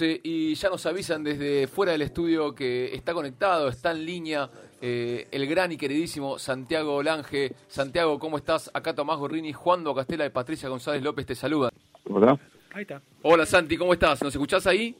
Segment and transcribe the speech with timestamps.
[0.00, 5.28] Y ya nos avisan desde fuera del estudio que está conectado, está en línea eh,
[5.30, 7.52] el gran y queridísimo Santiago Lange.
[7.68, 8.70] Santiago, ¿cómo estás?
[8.72, 11.70] Acá Tomás Gorrini, Juan Do Castela y Patricia González López te saludan.
[12.08, 12.38] Hola.
[12.72, 13.02] Ahí está.
[13.22, 14.22] Hola Santi, ¿cómo estás?
[14.22, 14.96] ¿Nos escuchás ahí?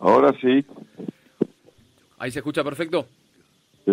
[0.00, 0.64] Ahora sí.
[2.18, 3.06] ¿Ahí se escucha perfecto?
[3.84, 3.92] Sí.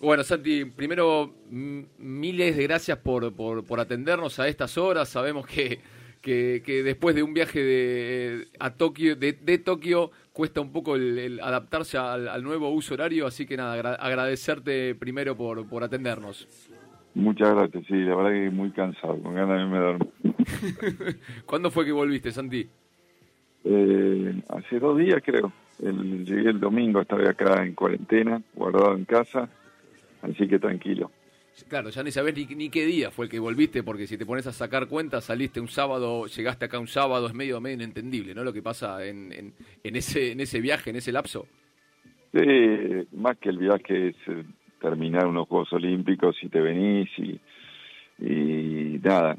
[0.00, 5.08] Bueno, Santi, primero miles de gracias por, por, por atendernos a estas horas.
[5.08, 5.80] Sabemos que
[6.20, 11.98] que, después de un viaje de, a Tokio, de, Tokio cuesta un poco el, adaptarse
[11.98, 16.46] al, nuevo uso horario, así que nada, agradecerte primero por, por atendernos.
[17.14, 20.10] Muchas gracias, sí, la verdad que muy cansado, con ganas de me dormir.
[21.46, 22.68] ¿Cuándo fue que volviste, Santi?
[23.64, 25.52] Eh, hace dos días creo.
[25.80, 29.48] llegué el domingo, estaba acá en cuarentena, guardado en casa,
[30.22, 31.10] así que tranquilo.
[31.68, 34.46] Claro, ya ni sabés ni, qué día fue el que volviste, porque si te pones
[34.46, 38.44] a sacar cuentas, saliste un sábado, llegaste acá un sábado, es medio, medio inentendible, ¿no?
[38.44, 41.46] Lo que pasa en, en, ese, en ese viaje, en ese lapso.
[42.32, 44.44] Sí, más que el viaje es eh,
[44.80, 47.40] terminar unos Juegos Olímpicos y te venís y,
[48.24, 49.36] y nada,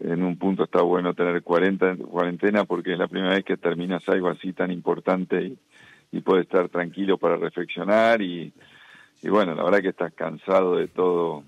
[0.00, 4.06] en un punto está bueno tener 40 cuarentena porque es la primera vez que terminas
[4.08, 5.58] algo así tan importante y,
[6.12, 8.52] y puedes estar tranquilo para reflexionar y
[9.22, 11.44] y bueno, la verdad que estás cansado de todo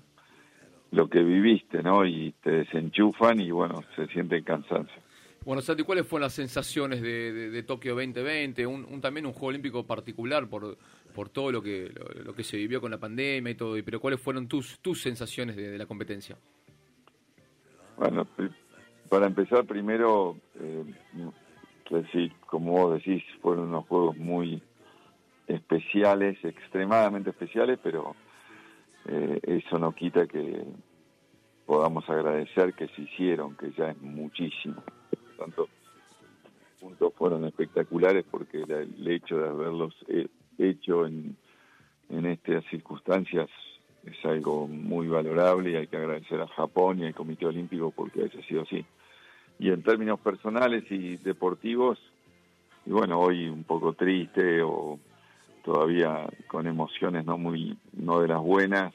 [0.91, 2.05] lo que viviste, ¿no?
[2.05, 5.01] Y te desenchufan y bueno, se siente cansancio.
[5.43, 8.65] Bueno, Santi, ¿cuáles fueron las sensaciones de, de, Tokio 2020?
[8.65, 10.75] Un, también un Juego Olímpico particular por,
[11.13, 11.91] por todo lo que,
[12.23, 15.55] lo, que se vivió con la pandemia y todo, pero ¿cuáles fueron tus, tus sensaciones
[15.55, 16.35] de, la competencia?
[17.97, 18.25] Bueno,
[19.07, 20.83] para empezar primero, eh,
[22.47, 24.63] como vos decís, fueron unos juegos muy
[25.47, 28.15] especiales, extremadamente especiales, pero
[29.07, 30.63] eh, eso no quita que
[31.65, 34.83] podamos agradecer que se hicieron, que ya es muchísimo.
[35.09, 35.69] Por tanto,
[36.79, 39.95] puntos fueron espectaculares porque el hecho de haberlos
[40.57, 41.35] hecho en,
[42.09, 43.49] en estas circunstancias
[44.05, 48.23] es algo muy valorable y hay que agradecer a Japón y al Comité Olímpico porque
[48.23, 48.85] haya sido así.
[49.57, 51.97] Y en términos personales y deportivos,
[52.85, 54.99] y bueno, hoy un poco triste o
[55.65, 58.93] todavía con emociones no muy no de las buenas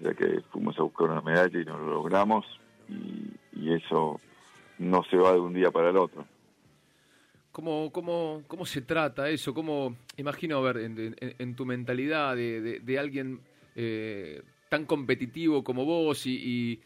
[0.00, 2.44] ya que fuimos a buscar una medalla y no lo logramos
[2.88, 3.34] y,
[3.68, 4.18] eso
[4.78, 6.26] no se va de un día para el otro
[7.52, 9.52] ¿Cómo, cómo, cómo se trata eso?
[9.52, 13.40] ¿Cómo, imagino, ver, en, tu mentalidad de, de, alguien
[13.74, 16.80] eh, tan competitivo como vos y,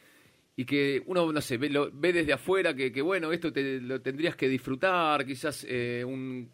[0.57, 4.35] y, que uno, no sé, ve, ve desde afuera que, bueno, esto te, lo tendrías
[4.35, 6.49] que disfrutar, quizás eh, un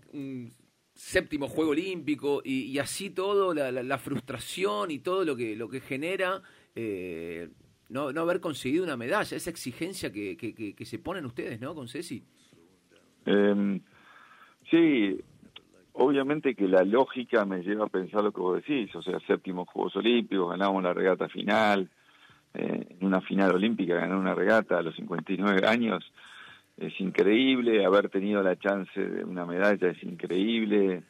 [0.99, 6.43] séptimo juego olímpico y, así todo, la, frustración y todo lo que, lo que genera
[6.75, 7.49] eh,
[7.89, 11.73] no, no haber conseguido una medalla, esa exigencia que, que, se ponen ustedes, ¿no?
[11.73, 12.25] Con Ceci.
[13.25, 13.81] Em,
[14.69, 15.21] sí,
[15.93, 19.67] obviamente que la lógica me lleva a pensar lo que vos decís, o sea, séptimo
[19.67, 21.89] Juegos Olímpicos, ganamos la regata final,
[22.55, 26.13] eh, en una final olímpica ganar una regata a los 59 años,
[26.79, 31.03] es increíble, haber tenido la chance de una medalla es increíble,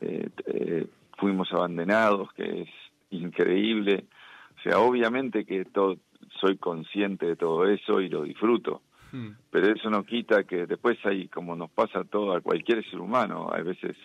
[0.00, 0.86] eh, eh,
[1.18, 2.68] fuimos abandonados, que es
[3.10, 4.06] increíble,
[4.58, 5.98] o sea, obviamente que todo,
[6.40, 8.82] soy consciente de todo eso y lo disfruto,
[9.12, 9.28] hmm.
[9.50, 13.00] pero eso no quita que después hay, como nos pasa a todo, a cualquier ser
[13.00, 13.96] humano, hay veces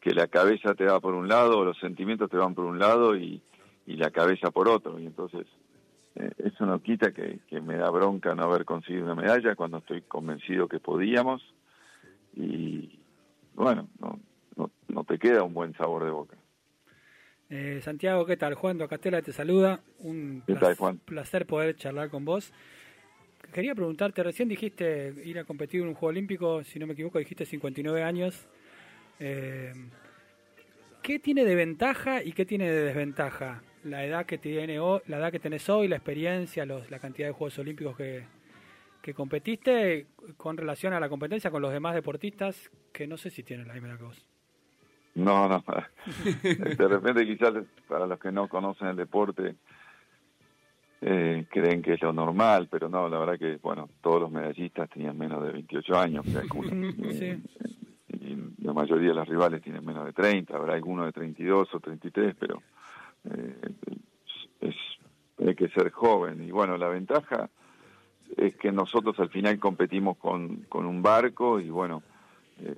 [0.00, 3.16] que la cabeza te va por un lado, los sentimientos te van por un lado
[3.16, 3.42] y,
[3.86, 5.46] y la cabeza por otro, y entonces
[6.16, 10.02] eh, eso no quita que, me da bronca no haber conseguido una medalla cuando estoy
[10.02, 11.42] convencido que podíamos
[12.36, 12.98] y
[13.54, 14.20] bueno, no,
[14.88, 16.36] no, te queda un buen sabor de boca.
[17.50, 18.54] Eh, Santiago, ¿qué tal?
[18.54, 19.80] Juan Castela te saluda.
[20.00, 22.52] Un placer, placer poder charlar con vos.
[23.52, 27.18] Quería preguntarte, recién dijiste ir a competir en un Juego Olímpico, si no me equivoco,
[27.18, 28.48] dijiste 59 años.
[29.20, 29.72] Eh,
[31.02, 35.30] ¿Qué tiene de ventaja y qué tiene de desventaja la edad que tiene la edad
[35.30, 38.24] que tenés hoy, la experiencia, los, la cantidad de Juegos Olímpicos que,
[39.02, 40.06] que competiste
[40.36, 43.74] con relación a la competencia con los demás deportistas que no sé si tienen la
[43.74, 44.26] misma edad que vos.
[45.14, 45.62] No, no.
[46.42, 47.52] de repente quizás
[47.86, 49.54] para los que no conocen el deporte
[51.06, 54.88] eh, creen que es lo normal, pero no, la verdad que, bueno, todos los medallistas
[54.88, 56.24] tenían menos de 28 años,
[57.12, 57.42] sí.
[58.08, 61.80] y, la mayoría de los rivales tienen menos de 30, habrá algunos de 32 o
[61.80, 62.62] 33, pero
[63.30, 63.56] eh,
[64.60, 64.74] es,
[65.38, 66.42] hay que ser joven.
[66.42, 67.50] Y bueno, la ventaja
[68.36, 72.02] es que nosotros al final competimos con, con un barco y bueno,
[72.60, 72.74] eh,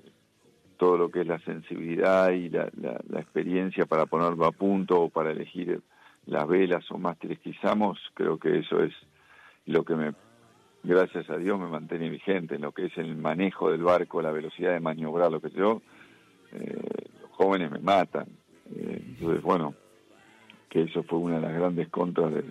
[0.77, 5.09] todo lo que es la sensibilidad y la, la, experiencia para ponerlo a punto o
[5.09, 5.81] para elegir
[6.27, 8.93] las velas o mástiles que usamos, creo que eso es
[9.65, 10.13] lo que me,
[10.83, 14.33] gracias a Dios me mantiene vigente en lo que es el manejo del barco, la
[14.33, 15.81] velocidad de maniobrar, lo que yo,
[16.53, 18.27] eh, los jóvenes me matan.
[18.75, 19.75] Eh, entonces, bueno,
[20.69, 22.45] que eso fue una de las grandes contras de,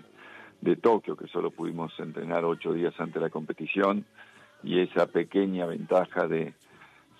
[0.62, 4.06] de Tokio, que solo pudimos entrenar ocho días antes de la competición
[4.63, 6.53] y esa pequeña ventaja de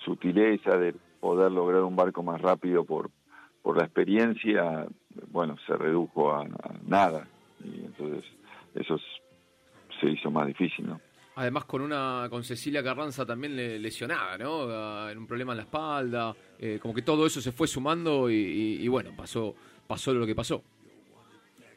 [0.04, 3.10] sutileza, de poder lograr un barco más rápido por,
[3.62, 4.86] por la experiencia,
[5.32, 6.46] bueno, se redujo a,
[6.88, 7.28] nada.
[7.64, 8.24] Y entonces
[8.76, 8.98] eso
[10.00, 11.02] se hizo más difícil, ¿no?
[11.38, 15.10] Además con una con Cecilia Carranza también lesionada, ¿no?
[15.10, 18.88] En un problema en la espalda, eh, como que todo eso se fue sumando y,
[18.88, 19.54] bueno, pasó
[19.86, 20.64] pasó lo que pasó.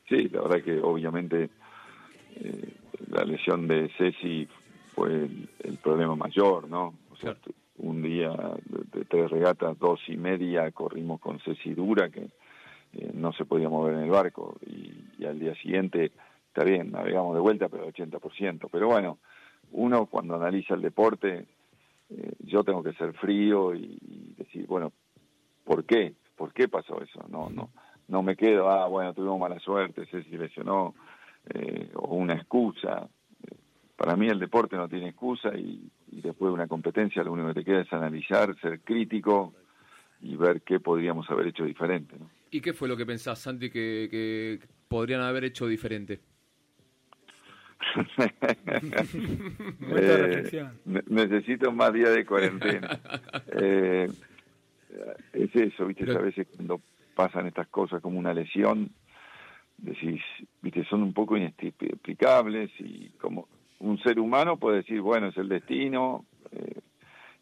[0.09, 1.51] Sí, la verdad que obviamente
[2.37, 2.75] eh,
[3.11, 4.49] la lesión de Ceci
[4.95, 5.29] fue
[5.65, 6.95] el, problema mayor, ¿no?
[7.11, 7.37] O sea,
[7.79, 8.31] un día
[8.93, 12.31] de, tres regatas, dos y media, corrimos con Ceci dura que
[12.95, 16.11] eh, no se podía mover en el barco y, al día siguiente,
[16.49, 18.69] está bien, navegamos de vuelta, pero 80%.
[18.73, 19.19] Pero bueno,
[19.73, 21.47] uno cuando analiza el deporte,
[22.11, 24.93] eh, yo tengo que ser frío y, decir, bueno,
[25.65, 26.15] ¿por qué?
[26.35, 27.25] ¿Por qué pasó eso?
[27.29, 27.71] No, no,
[28.09, 30.95] no me quedo, ah, bueno, tuvimos mala suerte, Ceci lesionó,
[31.55, 33.09] eh, o una excusa.
[33.97, 37.61] Para mí el deporte no tiene excusa y, después de una competencia lo único que
[37.61, 39.55] te queda es analizar, ser crítico
[40.21, 42.17] y ver qué podríamos haber hecho diferente.
[42.19, 42.31] ¿no?
[42.51, 44.59] ¿Y qué fue lo que pensás, Santi, que,
[44.89, 46.21] podrían haber hecho diferente?
[49.97, 50.69] eh,
[51.07, 53.01] necesito más días de cuarentena.
[53.53, 54.09] eh,
[55.33, 56.81] es eso, viste, a veces cuando
[57.19, 58.91] pasan estas cosas como una lesión,
[59.77, 60.23] decís,
[60.63, 63.49] viste, son un poco inexplicables y como
[63.81, 66.81] un ser humano puede decir, bueno, es el destino, eh,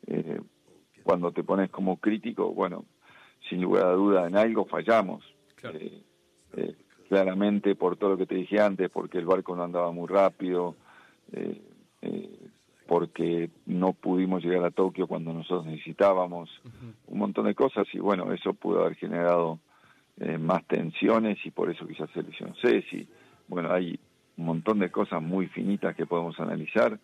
[0.07, 0.41] eh,
[1.03, 2.87] cuando te pones como crítico, bueno,
[3.51, 5.23] sin lugar a duda en algo fallamos.
[6.57, 6.75] Eh,
[7.11, 10.75] claramente por todo lo que te dije antes, porque el barco no andaba muy rápido,
[12.87, 16.49] porque no pudimos llegar a Tokio cuando nosotros necesitábamos,
[17.09, 19.61] un montón de cosas y bueno, eso pudo haber generado
[20.19, 23.07] eh, más tensiones y por eso quizás se lesionó Ceci.
[23.49, 23.99] Bueno, hay
[24.37, 26.99] un montón de cosas muy finitas que podemos analizar.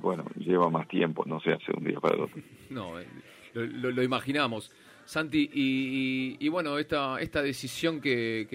[0.00, 2.42] bueno, lleva más tiempo, no se hace un día para el otro.
[2.70, 3.06] No, eh,
[3.54, 4.70] lo, imaginamos.
[5.04, 8.46] Santi, y, bueno, esta, esta decisión que,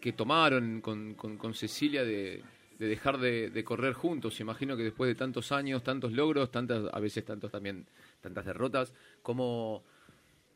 [0.00, 2.42] que, tomaron con, con, Cecilia de,
[2.78, 6.92] de dejar de, de, correr juntos, imagino que después de tantos años, tantos logros, tantas,
[6.92, 7.86] a veces tantos también,
[8.20, 9.84] tantas derrotas, ¿cómo,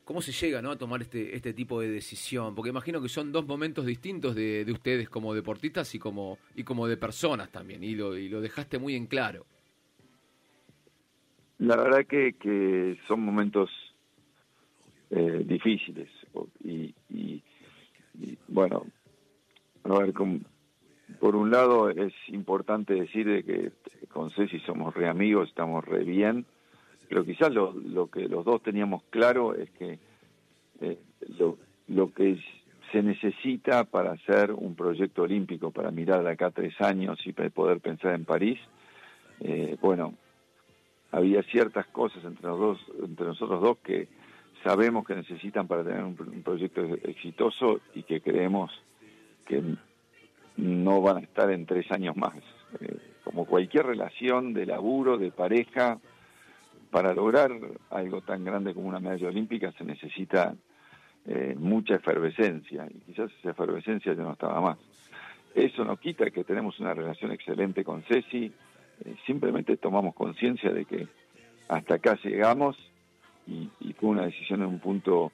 [0.05, 0.71] ¿Cómo se llega ¿no?
[0.71, 2.55] a tomar este, este tipo de decisión?
[2.55, 6.63] Porque imagino que son dos momentos distintos de, de ustedes como deportistas y como, y
[6.63, 9.47] como de personas también, y lo, y lo dejaste muy en claro.
[11.59, 13.71] La verdad que, que son momentos
[15.11, 16.11] eh, difíciles
[16.63, 17.43] y, y,
[18.49, 18.85] bueno,
[19.85, 20.13] a ver,
[21.21, 23.73] por un lado es importante decir de que
[24.09, 26.45] con Ceci somos re amigos, estamos re bien,
[27.15, 30.01] pero quizás lo, que los dos teníamos claro es que
[30.81, 30.99] eh,
[31.87, 32.41] lo, que
[32.91, 37.79] se necesita para hacer un proyecto olímpico, para mirar de acá tres años y poder
[37.79, 38.59] pensar en París,
[39.43, 40.15] eh, bueno,
[41.13, 44.09] había ciertas cosas entre, los dos, entre nosotros dos que
[44.65, 48.73] sabemos que necesitan para tener un, proyecto exitoso y que creemos
[49.47, 49.63] que
[50.57, 52.35] no van a estar en tres años más.
[52.81, 56.01] Eh, como cualquier relación de laburo, de pareja,
[56.95, 57.51] para lograr
[57.91, 60.55] algo tan grande como una medalla olímpica se necesita
[61.27, 64.79] eh, mucha efervescencia y quizás esa efervescencia ya no estaba más.
[65.57, 70.85] Eso no quita que tenemos una relación excelente con Ceci, eh, simplemente tomamos conciencia de
[70.85, 71.09] que
[71.67, 72.77] hasta acá llegamos
[73.49, 75.33] y, fue una decisión en un punto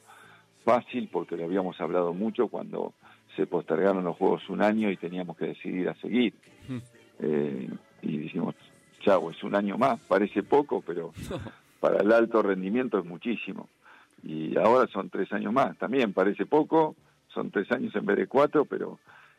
[0.64, 2.94] fácil porque lo habíamos hablado mucho cuando
[3.36, 6.32] se postergaron los Juegos un año y teníamos que decidir a seguir.
[6.66, 6.78] Hmm.
[7.18, 7.68] Eh,
[8.00, 8.54] y dijimos,
[9.00, 11.12] chau, es un año más, parece poco, pero
[11.80, 13.68] para el alto rendimiento es muchísimo.
[14.22, 16.94] Y ahora son tres años más, también parece poco,
[17.28, 18.98] son tres años en vez de cuatro, pero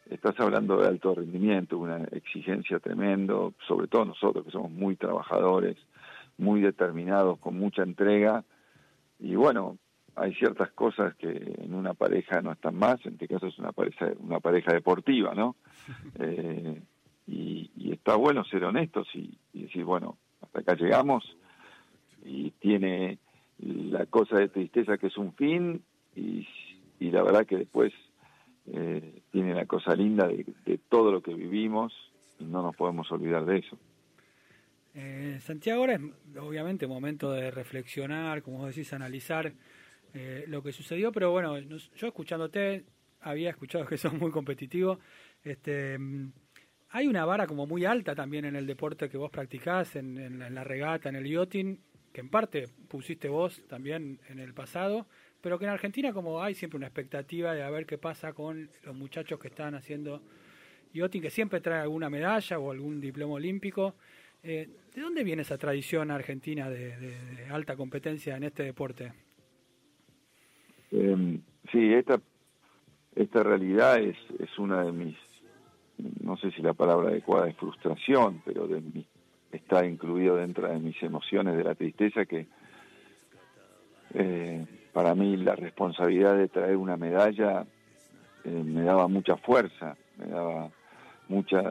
[0.10, 5.78] estás hablando de alto rendimiento, una exigencia tremendo, sobre todo nosotros que somos muy trabajadores,
[6.38, 8.44] muy determinados, con mucha entrega.
[9.20, 9.78] Y bueno,
[10.16, 13.72] hay ciertas cosas que en una pareja no están más, en este caso es una
[13.72, 15.56] pareja, una pareja deportiva, ¿no?
[16.20, 16.82] Eh,
[17.28, 19.38] y, está bueno ser honestos y,
[19.72, 21.24] decir, bueno, hasta acá llegamos
[22.24, 23.20] y tiene
[23.60, 25.82] la cosa de tristeza que es un fin
[26.16, 26.48] y,
[27.00, 27.92] la verdad que después
[28.68, 31.94] eh, tiene la cosa linda de, todo lo que vivimos
[32.40, 33.78] y no nos podemos olvidar de eso.
[34.94, 39.54] Eh, Santiago, ahora es obviamente momento de reflexionar, como vos decís, analizar
[40.14, 42.86] eh, lo que sucedió, pero bueno, yo escuchándote
[43.22, 45.00] había escuchado que sos muy competitivo.
[45.44, 45.98] Este,
[46.92, 50.64] hay una vara como muy alta también en el deporte que vos practicás, en, la,
[50.64, 51.80] regata, en el yachting,
[52.12, 55.08] que en parte pusiste vos también en el pasado,
[55.40, 58.70] pero que en Argentina como hay siempre una expectativa de a ver qué pasa con
[58.84, 60.22] los muchachos que están haciendo
[60.94, 63.96] yachting, que siempre trae alguna medalla o algún diploma olímpico.
[64.44, 69.14] Eh, ¿De dónde viene esa tradición argentina de, alta competencia en este deporte?
[70.92, 71.40] Eh,
[71.72, 72.20] sí, esta,
[73.16, 75.16] esta realidad es, es una de mis
[76.32, 78.82] no sé si la palabra adecuada es frustración, pero de
[79.52, 82.48] está incluido dentro de mis emociones de la tristeza que
[84.14, 87.66] eh, para mí la responsabilidad de traer una medalla
[88.46, 90.70] eh, me daba mucha fuerza, me daba
[91.28, 91.62] mucha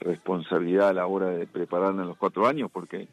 [0.00, 3.08] responsabilidad a la hora de prepararme en los cuatro años, porque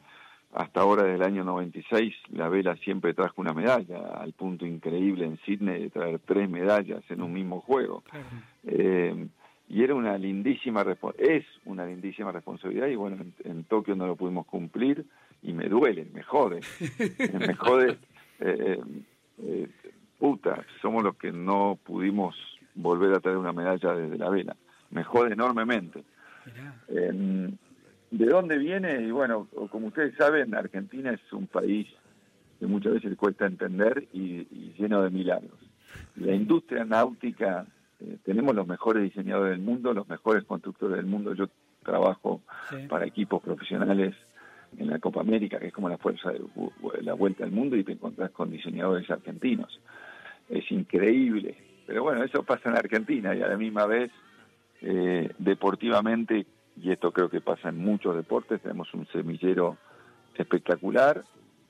[0.56, 5.38] hasta ahora del año 96 la vela siempre trajo una medalla, al punto increíble en
[5.46, 8.04] Sydney de traer tres medallas en un mismo juego.
[8.66, 9.30] Eh,
[9.70, 10.86] y era una lindísima
[11.18, 15.06] es una lindísima responsabilidad y bueno en, Tokio no lo pudimos cumplir
[15.44, 16.62] y me duele me jode.
[17.40, 17.98] Me jode
[18.40, 18.80] eh,
[19.40, 19.68] eh,
[20.18, 22.36] puta somos los que no pudimos
[22.76, 24.56] volver a traer una medalla desde la vela.
[24.92, 26.04] Me jode enormemente.
[26.88, 27.58] Em,
[28.10, 31.88] de dónde viene y bueno como ustedes saben Argentina es un país
[32.58, 35.60] que muchas veces cuesta entender y lleno de milagros.
[36.16, 37.68] La industria náutica
[38.00, 41.34] eh, tenemos los mejores diseñadores del mundo, los mejores constructores del mundo.
[41.34, 41.48] Yo
[41.84, 42.42] trabajo
[42.89, 44.13] para equipos profesionales
[44.77, 46.42] en la Copa América, que es como la fuerza de
[47.01, 49.80] la vuelta al mundo, y te encontrás con diseñadores argentinos.
[50.50, 51.56] Es increíble.
[51.86, 54.12] Pero bueno, eso pasa en Argentina y a la misma vez,
[54.82, 59.77] eh, deportivamente, y esto creo que pasa en muchos deportes, tenemos un semillero
[60.36, 61.24] espectacular.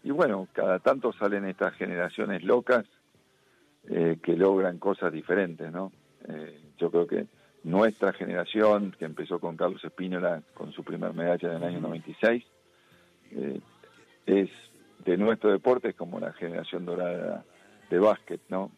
[0.03, 2.85] Y bueno, cada tanto salen estas generaciones locas
[3.89, 5.91] eh, que logran cosas diferentes, ¿no?
[6.29, 7.27] Eh, yo creo que
[7.63, 12.43] nuestra generación, que empezó con Carlos Espínola con su primer medalla en el año 96,
[13.31, 13.59] eh,
[14.25, 14.49] es
[15.05, 17.45] de nuestro deporte es como la generación dorada
[17.89, 18.71] de básquet, ¿no?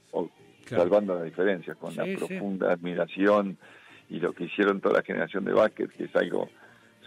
[0.65, 3.57] Salvando las diferencias, con la profunda admiración
[4.09, 6.49] y lo que hicieron toda la generación de básquet, que es algo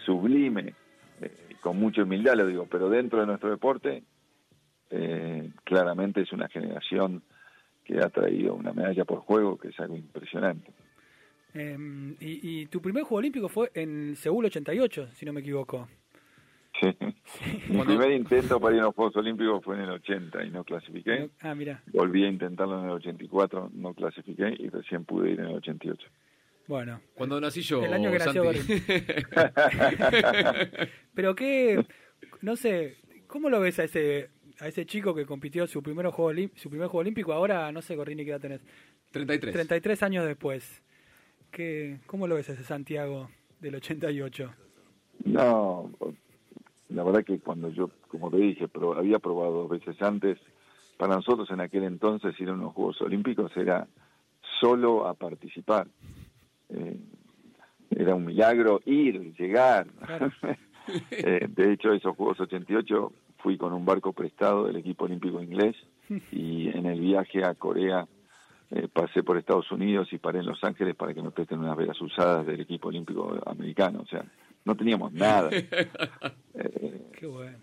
[0.05, 0.73] sublime,
[1.21, 1.31] eh,
[1.61, 4.03] con mucha humildad lo digo, pero dentro de nuestro deporte,
[5.63, 7.23] claramente es una generación
[7.83, 10.71] que ha traído una medalla por juego, que es algo impresionante.
[11.53, 15.87] Em, y, tu primer Juego Olímpico fue en Seúl 88, si no me equivoco.
[16.81, 16.87] Sí.
[17.69, 20.63] Mi primer intento para ir a los Juegos Olímpicos fue en el 80 y no
[20.63, 21.29] clasifiqué.
[21.41, 21.83] ah, mira.
[21.93, 26.07] Volví a intentarlo en el 84, no clasifiqué y recién pude ir en el 88.
[26.67, 27.01] Bueno.
[27.13, 28.43] Cuando nací yo, El año que nació
[31.13, 31.85] Pero qué,
[32.41, 32.97] no sé,
[33.27, 34.29] ¿cómo lo ves a ese
[34.59, 37.95] a ese chico que compitió su primer juego, su primer juego olímpico, ahora no sé,
[37.95, 38.61] Corrini, qué edad tenés.
[39.11, 39.53] 33.
[39.53, 40.81] 33 años después.
[41.51, 43.29] ¿Qué, ¿Cómo lo ves ese Santiago
[43.59, 44.53] del 88?
[45.25, 45.91] No,
[46.89, 50.39] la verdad que cuando yo, como te dije, pero había probado dos veces antes,
[50.97, 53.87] para nosotros en aquel entonces ir a unos Juegos Olímpicos era
[54.59, 55.87] solo a participar.
[56.69, 56.99] Eh,
[57.91, 59.87] era un milagro ir, llegar.
[61.11, 65.75] Eh, de hecho, esos Juegos 88 fui con un barco prestado del equipo olímpico inglés
[66.31, 68.07] y en el viaje a Corea
[68.71, 71.77] eh, pasé por Estados Unidos y paré en Los Ángeles para que me presten unas
[71.77, 74.01] velas usadas del equipo olímpico americano.
[74.01, 74.25] O sea,
[74.65, 75.49] no teníamos nada.
[76.55, 77.57] Eh, Qué bueno.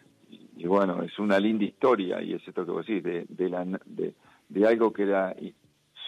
[0.56, 3.64] Y, bueno, es una linda historia y es esto que vos decís, de, de, la,
[3.86, 4.14] de,
[4.48, 5.34] de algo que era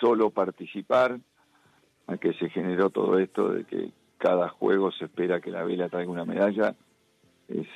[0.00, 1.20] solo participar
[2.08, 5.88] a que se generó todo esto de que cada juego se espera que la vela
[5.88, 6.74] traiga una medalla.
[7.48, 7.66] Es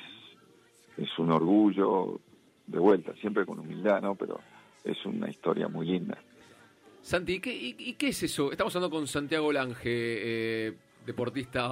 [0.97, 2.19] es un orgullo,
[2.65, 4.15] de vuelta, siempre con humildad, ¿no?
[4.15, 4.39] Pero
[4.83, 6.17] es una historia muy linda.
[7.01, 8.51] Santi, ¿y qué, y, qué es eso?
[8.51, 10.73] Estamos hablando con Santiago Lange, eh,
[11.05, 11.69] deportista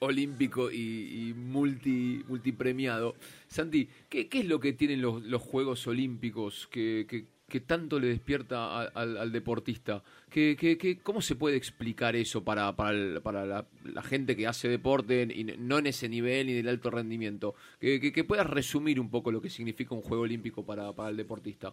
[0.00, 3.14] olímpico y, multi, multipremiado.
[3.46, 8.08] Santi, ¿qué, ¿qué, es lo que tienen los, los Juegos Olímpicos que, que tanto le
[8.08, 10.02] despierta al, deportista?
[10.30, 15.28] ¿Qué, qué, cómo se puede explicar eso para, para, para la, gente que hace deporte,
[15.34, 17.54] y no en ese nivel ni del alto rendimiento?
[17.80, 21.72] Que, puedas resumir un poco lo que significa un juego olímpico para, para el deportista.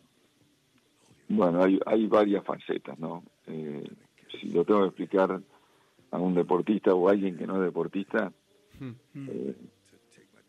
[1.30, 3.24] Bueno, hay, hay varias facetas, ¿no?
[3.48, 3.84] Eh,
[4.40, 5.42] si lo tengo que explicar
[6.12, 8.32] a un deportista o a alguien que no es deportista,
[8.80, 8.92] hmm.
[9.30, 9.56] eh,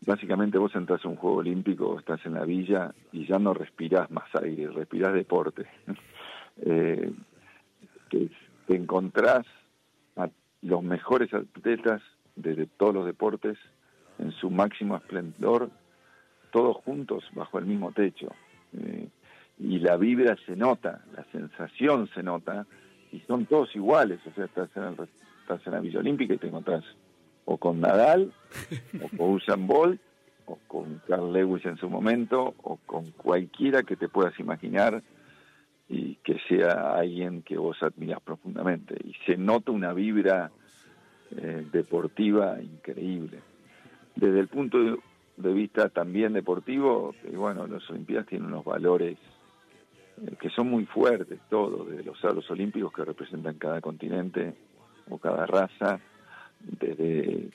[0.05, 4.09] básicamente vos entras a un juego olímpico, estás en la villa y ya no respirás
[4.11, 5.65] más aire, respirás deporte.
[6.61, 7.11] eh,
[8.09, 8.29] te,
[8.75, 9.45] encontrás
[10.15, 10.29] a
[10.61, 12.01] los mejores atletas
[12.35, 13.57] de, todos los deportes
[14.19, 15.69] en su máximo esplendor,
[16.51, 18.31] todos juntos bajo el mismo techo.
[18.77, 19.09] Eh,
[19.59, 22.65] y la vibra se nota, la sensación se nota,
[23.11, 24.97] y son todos iguales, o sea, estás en,
[25.41, 26.83] estás en la Villa Olímpica y te encontrás
[27.45, 28.33] o con Nadal,
[29.01, 30.01] o con Usain Bolt,
[30.45, 35.01] o con Carl Lewis en su momento, o con cualquiera que te puedas imaginar
[35.89, 38.95] y que sea alguien que vos admiras profundamente.
[39.03, 40.51] Y se nota una vibra
[41.31, 43.39] eh, deportiva increíble.
[44.15, 44.77] Desde el punto
[45.37, 49.17] de vista también deportivo, y bueno, los Olimpiadas tienen unos valores
[50.21, 54.53] eh, que son muy fuertes, todos, de los salos olímpicos que representan cada continente
[55.09, 55.99] o cada raza,
[56.63, 57.49] desde eh,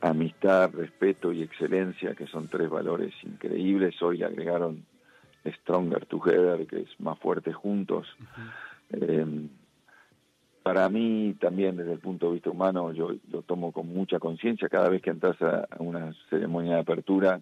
[0.00, 4.00] amistad, respeto y excelencia, que son tres valores increíbles.
[4.02, 4.84] Hoy le agregaron
[5.46, 8.06] Stronger Together, que es más fuerte juntos.
[8.90, 9.48] Eh,
[10.62, 14.68] para mí también desde el punto de vista humano yo lo tomo con mucha conciencia
[14.68, 17.40] cada vez que entras a, una ceremonia de apertura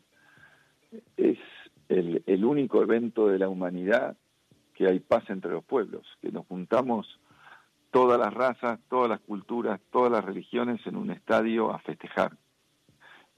[1.17, 1.39] es
[1.89, 4.17] el, el, único evento de la humanidad
[4.75, 7.19] que hay paz entre los pueblos que nos juntamos
[7.97, 12.33] todas las razas todas las culturas todas las religiones en un estadio a festejar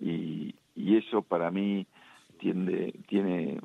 [0.00, 1.86] y, eso para mí
[2.38, 3.60] tiene, tiene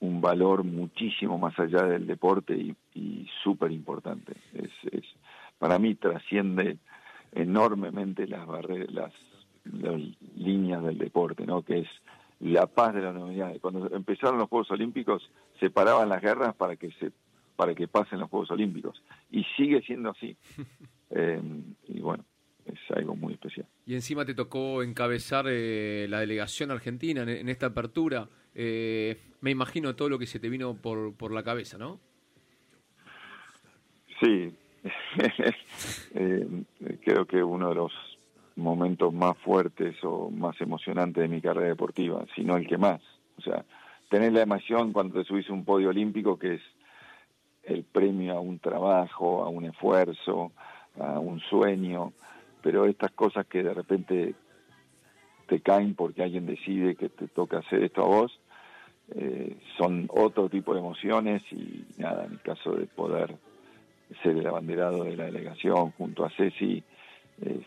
[0.00, 4.34] un valor muchísimo más allá del deporte y, y súper importante.
[4.52, 5.04] Es,
[5.58, 6.78] para mí trasciende
[7.32, 9.12] enormemente las, barreras, las,
[9.64, 10.00] las,
[10.36, 11.62] líneas del deporte, ¿no?
[11.62, 11.88] que es
[12.40, 13.54] la paz de la humanidad.
[13.60, 17.10] Cuando empezaron los Juegos Olímpicos, se paraban las guerras para que se
[17.56, 19.02] para que pasen los Juegos Olímpicos.
[19.30, 20.36] Y sigue siendo así.
[21.08, 21.40] Eh,
[21.86, 22.24] y bueno,
[22.64, 23.64] es algo muy especial.
[23.86, 28.28] Y encima te tocó encabezar eh, la delegación argentina en, en esta apertura.
[28.56, 32.00] Eh, me imagino todo lo que se te vino por, por la cabeza, ¿no?
[34.20, 34.52] Sí,
[36.14, 36.46] eh,
[37.04, 37.92] creo que uno de los
[38.56, 43.00] momentos más fuertes o más emocionantes de mi carrera deportiva, si no el que más.
[43.38, 43.64] O sea,
[44.08, 46.62] tener la emoción cuando te subís a un podio olímpico que es
[47.66, 50.52] el premio a un trabajo, a un esfuerzo,
[50.98, 52.12] a un sueño,
[52.62, 54.34] pero estas cosas que de repente
[55.48, 58.40] te caen porque alguien decide que te toca hacer esto a vos,
[59.14, 63.36] eh, son otro tipo de emociones y nada, en el caso de poder
[64.22, 66.82] ser el abanderado de la delegación junto a Ceci,
[67.42, 67.60] eh,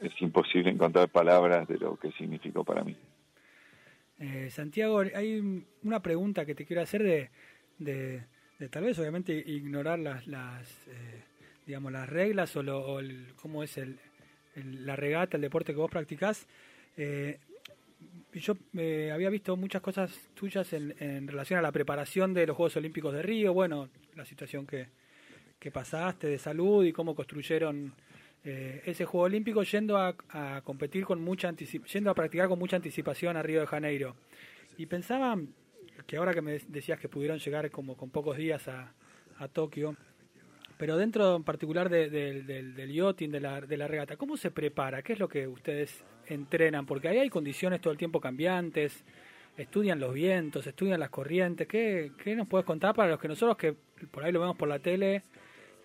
[0.00, 2.96] es, imposible encontrar palabras de lo que significó para mí.
[4.18, 7.30] Eh, Santiago, hay una pregunta que te quiero hacer de,
[7.78, 8.24] de,
[8.70, 10.66] tal vez obviamente ignorar las, las
[11.66, 12.98] digamos las reglas o, lo,
[13.36, 13.98] cómo es el,
[14.54, 16.46] la regata, el deporte que vos practicás.
[16.96, 17.38] Eh,
[18.32, 22.56] yo eh, había visto muchas cosas tuyas en, en, relación a la preparación de los
[22.56, 24.88] Juegos Olímpicos de Río, bueno, la situación que,
[25.58, 27.94] que pasaste de salud y cómo construyeron
[28.44, 32.76] eh, ese Juego Olímpico yendo a, a competir con mucha yendo a practicar con mucha
[32.76, 34.16] anticipación a Río de Janeiro.
[34.76, 35.36] Y pensaba
[36.06, 38.92] que ahora que me decías que pudieron llegar como con pocos días a,
[39.38, 39.96] a Tokio,
[40.78, 44.50] pero dentro en particular de, del, del yachting, de la, de la regata, ¿cómo se
[44.50, 45.02] prepara?
[45.02, 46.84] ¿Qué es lo que ustedes entrenan?
[46.84, 49.04] Porque ahí hay condiciones todo el tiempo cambiantes,
[49.56, 51.66] estudian los vientos, estudian las corrientes.
[51.66, 53.74] ¿Qué, qué nos puedes contar para los que nosotros que
[54.10, 55.22] por ahí lo vemos por la tele,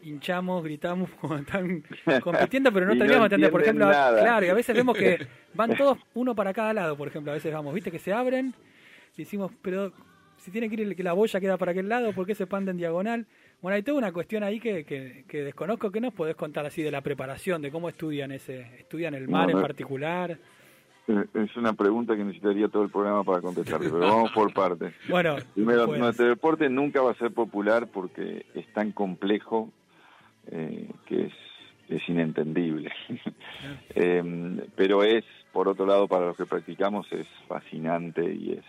[0.02, 1.84] hinchamos, gritamos cuando están
[2.22, 3.52] compitiendo, pero no de entender?
[3.52, 7.08] Por ejemplo, claro, y a veces vemos que van todos uno para cada lado, por
[7.08, 8.54] ejemplo, a veces vamos, viste que se abren
[9.16, 9.92] y decimos, pero
[10.38, 12.72] si tiene que ir que la boya queda para aquel lado, ¿por qué se panda
[12.72, 13.28] en diagonal?
[13.62, 15.92] Bueno, hay toda una cuestión ahí que, que, desconozco.
[15.92, 19.52] ¿Qué nos podés contar así de la preparación, de cómo estudian ese, estudian el mar
[19.52, 20.40] en particular?
[21.08, 24.94] Es una pregunta que necesitaría todo el programa para contestar, pero vamos por partes.
[25.08, 29.70] Bueno, primero, nuestro deporte nunca va a ser popular porque es tan complejo
[30.48, 31.34] eh, que es,
[31.90, 32.92] es inentendible.
[33.96, 38.66] eh, pero es, por otro lado, para los que practicamos es fascinante y es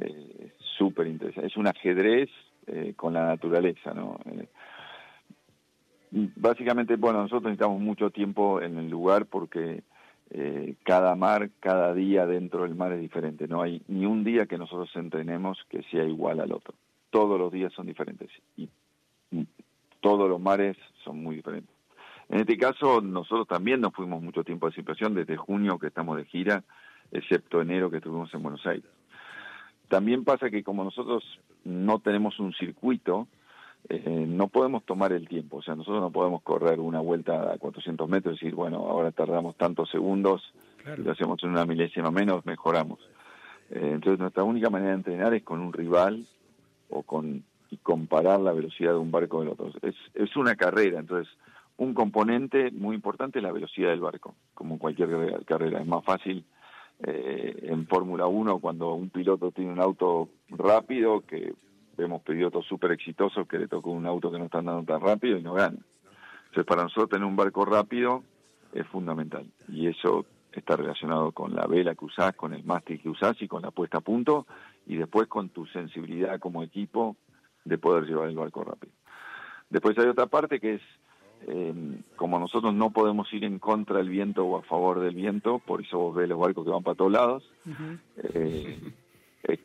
[0.00, 1.46] eh, súper interesante.
[1.48, 2.30] Es un ajedrez
[2.66, 4.18] eh, con la naturaleza, ¿no?
[4.26, 4.48] Eh,
[6.36, 9.82] básicamente, bueno, nosotros necesitamos mucho tiempo en el lugar porque
[10.30, 13.46] eh, cada mar, cada día dentro del mar es diferente.
[13.48, 16.74] No hay ni un día que nosotros entrenemos que sea igual al otro.
[17.10, 18.68] Todos los días son diferentes y,
[20.00, 21.74] todos los mares son muy diferentes.
[22.28, 26.16] En este caso, nosotros también nos fuimos mucho tiempo de situación, desde junio que estamos
[26.16, 26.62] de gira,
[27.10, 28.90] excepto enero que estuvimos en Buenos Aires.
[29.88, 31.22] También pasa que como nosotros
[31.64, 33.28] no tenemos un circuito,
[33.88, 35.58] eh, no podemos tomar el tiempo.
[35.58, 39.10] O sea, nosotros no podemos correr una vuelta a 400 metros y decir, bueno, ahora
[39.12, 40.52] tardamos tantos segundos,
[40.96, 42.98] y lo hacemos en una milésima menos, mejoramos.
[43.70, 46.26] Eh, entonces, nuestra única manera de entrenar es con un rival
[46.88, 49.72] o con y comparar la velocidad de un barco del otro.
[49.82, 51.32] Es, es una carrera, entonces
[51.76, 55.80] un componente muy importante es la velocidad del barco, como cualquier carrera.
[55.80, 56.44] Es más fácil
[57.02, 61.54] eh, en Fórmula 1 cuando un piloto tiene un auto rápido, que
[61.96, 65.38] vemos pilotos súper exitosos que le tocó un auto que no está andando tan rápido
[65.38, 65.78] y no gana.
[66.46, 68.22] Entonces para nosotros tener un barco rápido
[68.72, 69.46] es fundamental.
[69.68, 73.48] Y eso está relacionado con la vela que usás, con el mástil que usás y
[73.48, 74.46] con la puesta a punto,
[74.86, 77.16] y después con tu sensibilidad como equipo
[77.64, 78.92] de poder llevar el barco rápido.
[79.70, 80.82] Después hay otra parte que es,
[81.46, 81.74] eh,
[82.16, 85.82] como nosotros no podemos ir en contra del viento o a favor del viento, por
[85.82, 87.50] eso vos ves los barcos que van para todos lados,
[88.22, 88.92] eh,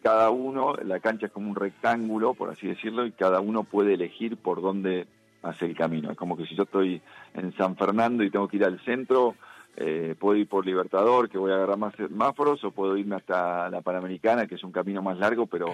[0.02, 3.94] cada uno, la cancha es como un rectángulo, por así decirlo, y cada uno puede
[3.94, 5.08] elegir por dónde
[5.42, 6.12] hace el camino.
[6.12, 7.02] Es como que si yo estoy
[7.34, 9.36] en San Fernando y tengo que ir al centro,
[9.78, 13.70] eh, puedo ir por Libertador, que voy a agarrar más semáforos, o puedo irme hasta
[13.70, 15.68] la Panamericana, que es un camino más largo, pero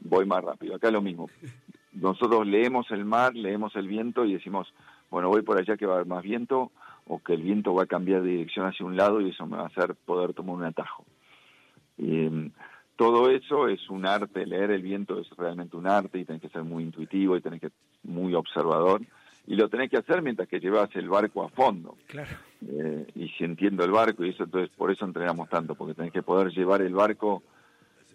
[0.00, 0.74] voy más rápido.
[0.74, 1.30] Acá es lo mismo.
[1.92, 4.72] Nosotros leemos el mar, leemos el viento y decimos,
[5.10, 6.72] bueno, voy por allá que va a haber más viento,
[7.06, 9.56] o que el viento va a cambiar de dirección hacia un lado y eso me
[9.56, 11.04] va a hacer poder tomar un atajo.
[11.98, 12.50] Y,
[12.96, 16.48] todo eso es un arte, leer el viento es realmente un arte y tenés que
[16.48, 19.02] ser muy intuitivo y tenés que ser muy observador
[19.46, 21.96] y lo tenés que hacer mientras que llevas el barco a fondo.
[22.06, 22.30] Claro.
[22.66, 26.12] Eh, y si entiendo el barco y eso entonces por eso entrenamos tanto, porque tenés
[26.12, 27.42] que poder llevar el barco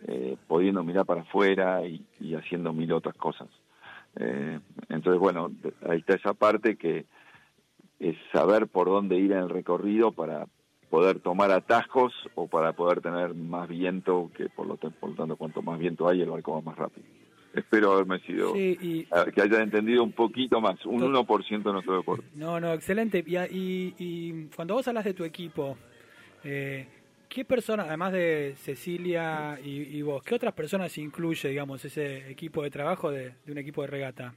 [0.08, 3.47] eh, pudiendo mirar para afuera y, haciendo mil otras cosas.
[4.17, 5.52] Eh, entonces bueno,
[5.88, 7.06] ahí está esa parte que
[8.00, 10.47] es saber por dónde ir en el recorrido para
[10.89, 15.38] poder tomar atajos o para poder tener más viento, que por lo, por lo tanto
[15.38, 17.08] cuanto más viento hay el barco va más rápido.
[17.54, 22.26] Espero haberme sido, que hayan entendido un poquito más, un 1% de nuestro deporte.
[22.36, 23.24] No, no, excelente.
[23.28, 25.78] Y, y, cuando vos hablas de tu equipo,
[26.45, 26.88] eh,
[27.34, 32.70] ¿qué personas, además de Cecilia y, vos, qué otras personas incluye, digamos, ese equipo de
[32.70, 34.34] trabajo de, un equipo de regata?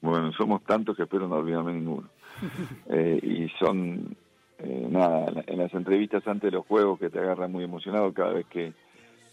[0.00, 2.08] Bueno, somos tantos que espero no olvidarme ninguno.
[2.88, 4.16] eh, y son
[4.60, 8.32] eh, nada, en las entrevistas antes de los juegos que te agarran muy emocionado, cada
[8.32, 8.72] vez que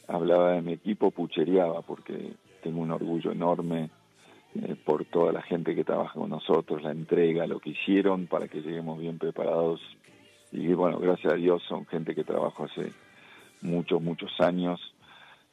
[0.07, 3.91] hablaba de mi equipo puchereaba porque tengo un orgullo enorme
[4.55, 8.47] eh, por toda la gente que trabaja con nosotros, la entrega, lo que hicieron para
[8.47, 9.81] que lleguemos bien preparados.
[10.57, 12.93] Y bueno, gracias a Dios son gente que trabajo hace
[13.61, 14.79] muchos, muchos años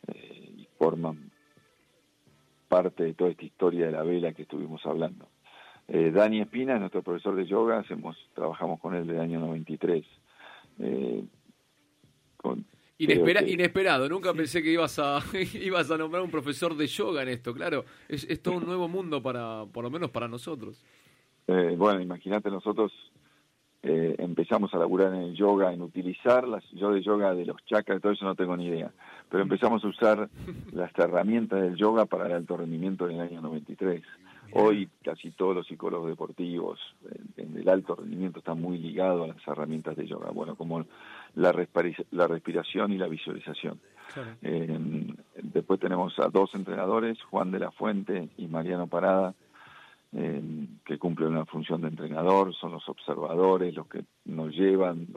[0.06, 1.32] eh, y forman
[2.68, 5.26] parte de toda esta historia de la vela que estuvimos hablando.
[5.88, 9.40] Eh, Dani Espina es nuestro profesor de yoga, hacemos, trabajamos con él desde el año
[9.40, 10.04] 93.
[10.78, 11.24] Eh,
[12.98, 15.18] Inesperado, nunca pensé que ibas a
[15.54, 18.86] ibas a nombrar un profesor de yoga en esto, claro, es, es todo un nuevo
[18.86, 20.80] mundo para, por lo menos para nosotros.
[21.48, 22.92] Eh, bueno, imagínate, nosotros
[23.85, 27.57] eh, empezamos a laburar en el yoga, en utilizar las, yo de yoga de los
[27.64, 28.92] chakras, todo eso no tengo ni idea,
[29.29, 30.29] pero empezamos a usar
[30.73, 34.03] las herramientas del yoga para el alto rendimiento en el año 93.
[34.55, 36.79] Hoy casi todos los psicólogos deportivos
[37.37, 40.85] en, el alto rendimiento están muy ligados a las herramientas de yoga, bueno, como
[41.35, 41.66] la,
[42.11, 43.81] la respiración y la visualización.
[44.42, 44.79] Eh,
[45.42, 49.35] después tenemos a dos entrenadores, Juan de la Fuente y Mariano Parada,
[50.14, 50.42] eh,
[50.85, 55.09] que cumplen una función de entrenador, son los observadores, los que nos llevan,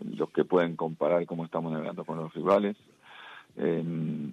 [0.00, 2.76] los que pueden comparar cómo estamos navegando con los rivales.
[3.56, 3.84] Eh,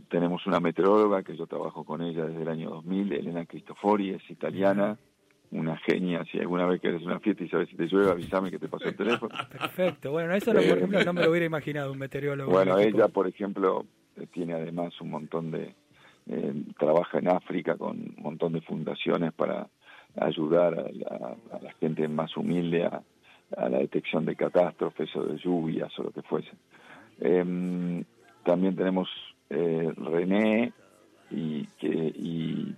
[0.10, 4.30] tenemos una meteoróloga que yo trabajo con ella desde el año 2000, Elena Cristofori, es
[4.30, 4.98] italiana,
[5.52, 6.24] una genia.
[6.32, 8.86] Si alguna vez quieres una fiesta y sabes si te llueve, avísame que te pasó
[8.86, 9.36] el teléfono.
[9.52, 10.12] Perfecto.
[10.12, 12.52] Bueno, eso por ejemplo no me lo hubiera imaginado un meteorólogo.
[12.52, 13.86] Bueno, ella, por ejemplo,
[14.32, 15.76] tiene además un montón de...
[16.28, 19.68] Eh, trabaja en África con un montón de fundaciones para
[20.18, 23.02] ayudar a la, gente más humilde a,
[23.70, 26.52] la detección de catástrofes o de lluvias o lo que fuese.
[27.20, 28.04] Eh,
[28.44, 29.10] también tenemos
[29.50, 30.74] eh, René
[31.32, 32.76] y, que, y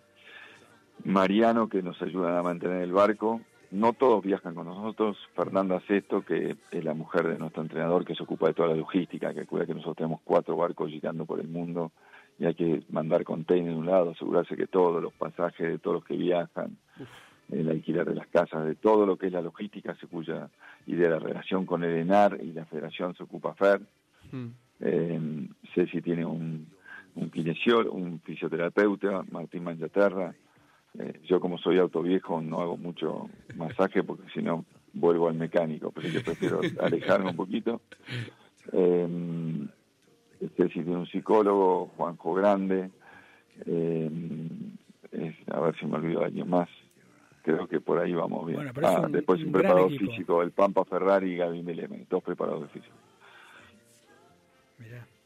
[1.04, 3.42] Mariano que nos ayudan a mantener el barco.
[3.70, 5.18] No todos viajan con nosotros.
[5.36, 8.76] Fernanda Sesto, que es la mujer de nuestro entrenador, que se ocupa de toda la
[8.76, 11.92] logística, que cuida que nosotros tenemos cuatro barcos girando por el mundo
[12.40, 15.96] y hay que mandar container de un lado, asegurarse que todos los pasajes de todos
[15.96, 16.78] los que viajan,
[17.52, 20.50] el alquiler de las casas, de todo lo que es la logística, se cuya
[20.86, 23.82] y de la relación con el ENAR y la federación se ocupa FER.
[24.32, 24.48] Mm.
[24.80, 26.68] Eh, Ceci tiene un,
[27.16, 27.32] un
[27.92, 30.34] un fisioterapeuta, Martín Manchaterra.
[31.00, 35.92] Eh, yo como soy autoviejo no hago mucho masaje porque si no vuelvo al mecánico,
[35.92, 37.82] pero yo prefiero alejarme un poquito.
[38.72, 39.68] Eh,
[40.56, 42.90] Ceci tiene un psicólogo, Juanjo Grande.
[43.66, 44.10] Eh,
[45.52, 46.70] a ver si me olvido de alguien más.
[47.48, 48.60] Creo que por ahí vamos bien.
[48.84, 52.98] ah, después un, preparador físico, el Pampa Ferrari y Gaby Meleme, dos preparadores físicos.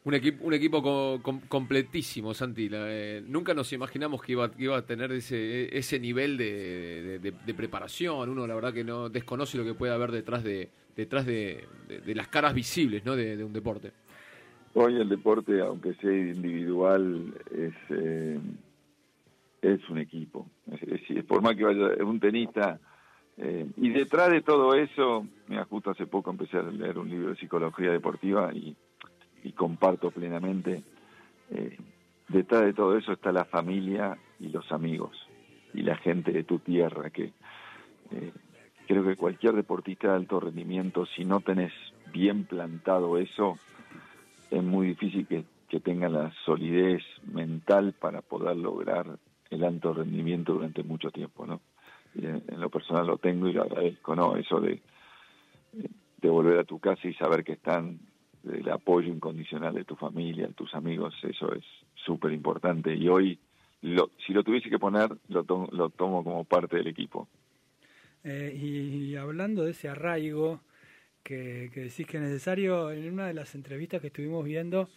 [0.03, 2.69] Un equipo, un equipo completísimo, Santi.
[2.71, 8.29] Eh, nunca nos imaginamos que iba, iba a tener ese, ese nivel de, preparación.
[8.29, 11.65] Uno, la verdad, que no desconoce lo que puede haber detrás de, detrás de,
[12.05, 13.15] las caras visibles ¿no?
[13.15, 13.93] de, un deporte.
[14.75, 18.39] Hoy el deporte, aunque sea individual, es, eh,
[19.61, 20.47] es un equipo.
[20.69, 22.79] Es, por más que vaya un tenista,
[23.37, 27.29] Eh, y detrás de todo eso, mira, justo hace poco empecé a leer un libro
[27.29, 28.75] de psicología deportiva y,
[29.55, 30.83] comparto plenamente,
[31.49, 31.77] eh,
[32.27, 35.15] detrás de todo eso está la familia y los amigos
[35.73, 37.33] y la gente de tu tierra, que
[38.11, 38.31] eh,
[38.87, 41.73] creo que cualquier deportista de alto rendimiento, si no tenés
[42.13, 43.57] bien plantado eso,
[44.51, 49.17] es muy difícil que, que tenga la solidez mental para poder lograr
[49.51, 51.61] el alto rendimiento durante mucho tiempo, ¿no?
[52.15, 54.35] en, lo personal lo tengo y lo agradezco, ¿no?
[54.35, 54.81] Eso de,
[55.73, 57.99] de volver a tu casa y saber que están
[58.51, 62.93] el apoyo incondicional de tu familia, de tus amigos, eso es súper importante.
[62.95, 63.39] Y hoy,
[63.81, 67.27] lo, si lo tuviese que poner, lo, lo tomo como parte del equipo.
[68.23, 70.61] Eh, y, hablando de ese arraigo
[71.23, 74.89] que, que decís que es necesario, en una de las entrevistas que estuvimos viendo,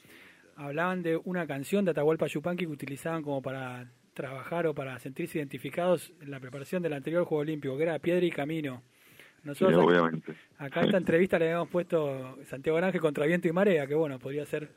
[0.57, 5.39] hablaban de una canción de Atahualpa Yupanqui que utilizaban como para trabajar o para sentirse
[5.39, 8.83] identificados en la preparación del anterior Juego Olímpico, que era Piedra y Camino.
[9.43, 10.35] Nosotros obviamente.
[10.57, 14.47] acá, esta entrevista le habíamos puesto Santiago Ángel contra viento y marea, que bueno, podría
[14.47, 14.71] ser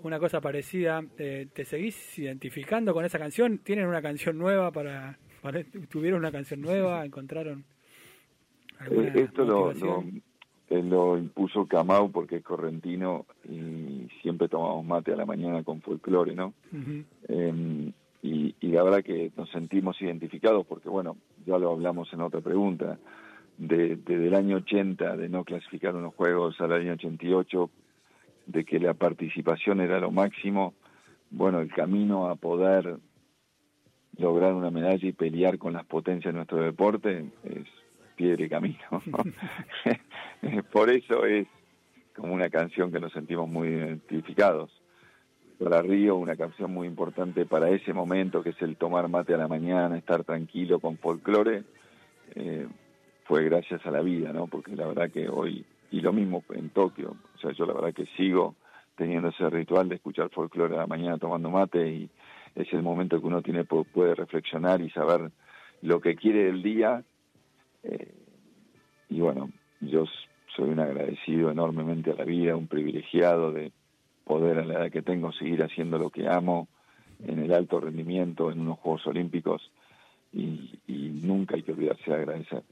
[0.00, 1.02] una cosa parecida.
[1.16, 3.58] Eh, ¿Te seguís identificando con esa canción?
[3.58, 5.18] ¿Tienen una canción nueva para,
[5.88, 7.04] tuvieron una canción nueva?
[7.04, 7.64] ¿Encontraron
[8.78, 9.72] alguna eh, Esto lo,
[10.68, 16.34] lo, impuso Camau porque es correntino y siempre tomamos mate a la mañana con folclore,
[16.34, 16.52] ¿no?
[18.22, 22.98] Y, la verdad que nos sentimos identificados porque, bueno, ya lo hablamos en otra pregunta,
[23.58, 27.70] de, desde el año 80 de no clasificar unos juegos al año 88,
[28.46, 30.74] de que la participación era lo máximo,
[31.30, 32.98] bueno, el camino a poder
[34.16, 37.66] lograr una medalla y pelear con las potencias de nuestro deporte es
[38.14, 39.02] piedra y camino.
[40.72, 41.48] Por eso es
[42.14, 44.81] como una canción que nos sentimos muy identificados
[45.62, 49.38] para Río, una canción muy importante para ese momento, que es el tomar mate a
[49.38, 51.62] la mañana, estar tranquilo con folclore,
[52.34, 52.66] eh,
[53.24, 54.46] fue gracias a la vida, ¿no?
[54.48, 57.94] Porque la verdad que hoy, y lo mismo en Tokio, o sea, yo la verdad
[57.94, 58.56] que sigo
[58.96, 62.10] teniendo ese ritual de escuchar folclore a la mañana tomando mate y
[62.54, 65.30] es el momento que uno tiene puede reflexionar y saber
[65.80, 67.02] lo que quiere del día.
[67.84, 68.14] Eh,
[69.08, 70.04] y bueno, yo
[70.56, 73.72] soy un agradecido enormemente a la vida, un privilegiado de
[74.24, 76.68] poder a la edad que tengo seguir haciendo lo que amo
[77.24, 79.70] en el alto rendimiento, en unos Juegos Olímpicos
[80.32, 80.78] y,
[81.22, 82.62] nunca hay que olvidarse de agradecer.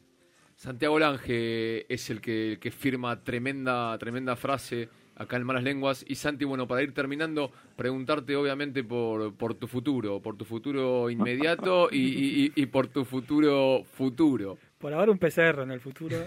[0.57, 4.89] Santiago Lange es el que, que firma tremenda, tremenda frase
[5.21, 6.05] acá en Malas Lenguas.
[6.09, 11.11] Y Santi, bueno, para ir terminando, preguntarte obviamente por, por tu futuro, por tu futuro
[11.11, 14.59] inmediato y, y, por tu futuro futuro.
[14.79, 16.17] Por ahora un PCR en el futuro.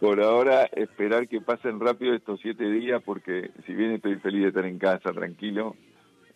[0.00, 4.48] por ahora esperar que pasen rápido estos siete días porque si bien estoy feliz de
[4.48, 5.74] estar en casa tranquilo,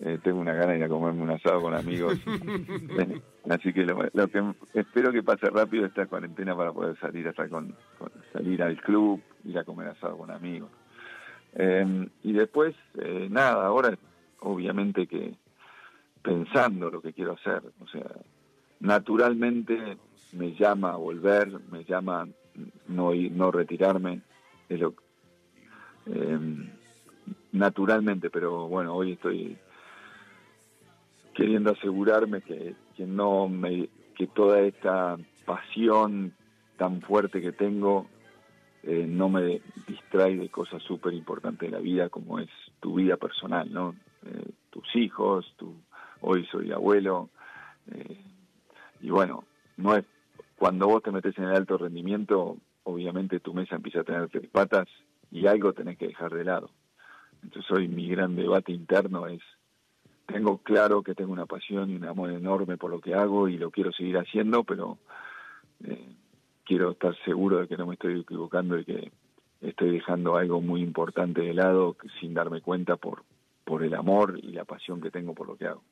[0.01, 2.19] eh, tengo una gana de ir a comerme un asado con amigos.
[3.49, 4.43] Así que lo, que
[4.75, 7.75] espero que pase rápido esta cuarentena para poder salir hasta con,
[8.33, 10.71] salir al club, ir a comer asado con amigos.
[11.55, 13.97] Eh, y después, eh, nada, ahora
[14.41, 15.35] obviamente que
[16.21, 18.11] pensando lo que quiero hacer, o sea,
[18.81, 19.99] naturalmente
[20.33, 22.27] me llama a volver, me llama
[22.89, 24.21] no, no retirarme,
[24.69, 24.95] es lo,
[26.07, 26.71] em,
[27.53, 29.57] naturalmente, pero bueno, hoy estoy
[31.35, 36.33] queriendo asegurarme que, no me, que toda esta pasión
[36.77, 38.07] tan fuerte que tengo
[38.85, 43.17] eh, no me distrae de cosas súper importantes de la vida como es tu vida
[43.17, 43.95] personal, ¿no?
[44.25, 45.75] Eh, tus hijos, tu,
[46.21, 47.29] hoy soy abuelo,
[47.93, 48.25] eh,
[49.01, 49.45] y bueno,
[49.77, 50.05] no es
[50.63, 54.49] cuando vos te metes en el alto rendimiento, obviamente tu mesa empieza a tener tres
[54.49, 54.87] patas
[55.33, 56.71] y algo tenés que dejar de lado.
[57.43, 59.43] Entonces hoy mi gran debate interno es,
[60.25, 63.59] tengo claro que tengo una pasión y un amor enorme por lo que hago y
[63.59, 64.99] lo quiero seguir haciendo, pero
[65.83, 66.15] eh,
[66.65, 69.11] quiero estar seguro de que no me estoy equivocando y que
[69.63, 73.25] estoy dejando algo muy importante de lado sin darme cuenta por,
[73.65, 75.83] por el amor y la pasión que tengo por lo que hago.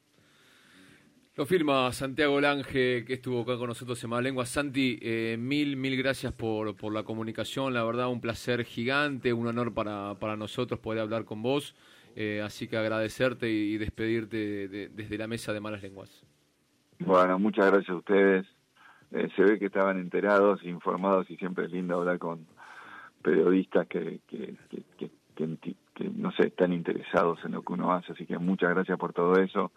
[1.36, 4.44] Lo firma Santiago Lange, que estuvo acá con nosotros en Lengua.
[4.46, 7.72] Santi, eh, mil, mil gracias por, por la comunicación.
[7.72, 11.76] La verdad, un placer gigante, un honor para, para nosotros poder hablar con vos.
[12.16, 16.10] Eh, así que agradecerte y, despedirte desde la mesa de Malas Lenguas.
[16.98, 18.46] Bueno, muchas gracias a ustedes.
[19.12, 22.44] Eh, se ve que estaban enterados, informados y siempre es lindo hablar con
[23.22, 25.10] periodistas que, que, que,
[25.94, 28.12] que no sé, están interesados en lo que uno hace.
[28.12, 29.70] Así que muchas gracias por todo eso.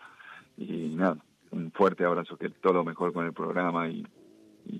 [0.57, 1.17] Y nada,
[1.53, 4.05] un fuerte abrazo, que todo lo mejor con el programa y,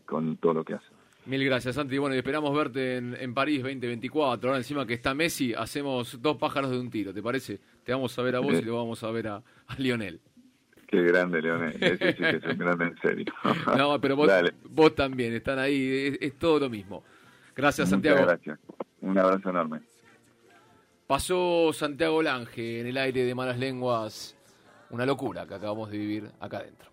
[0.06, 0.88] con todo lo que hace.
[1.26, 1.98] Mil gracias, Santi.
[1.98, 4.50] Bueno, y esperamos verte en, en, París 2024.
[4.50, 7.60] Ahora encima que está Messi, hacemos dos pájaros de un tiro, ¿te parece?
[7.84, 9.44] Te vamos a ver a vos y lo vamos a ver a,
[9.78, 10.20] Lionel.
[10.88, 11.76] Qué grande, Leonel.
[11.80, 13.34] Ese sí que es un grande en serio.
[13.78, 14.30] no, pero vos,
[14.70, 17.04] vos también, están ahí, es, todo lo mismo.
[17.56, 18.22] Gracias, Santiago.
[18.26, 18.60] gracias.
[19.02, 19.80] Un abrazo enorme.
[21.08, 24.36] Pasó Santiago Lange en el aire de malas lenguas
[24.94, 26.92] una locura que acabamos de vivir acá adentro.